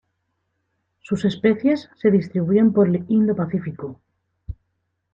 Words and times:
Sus 1.03 1.25
especies 1.25 1.87
se 1.95 2.09
distribuyen 2.09 2.73
por 2.73 2.87
el 2.87 3.05
Indo-Pacífico. 3.07 4.01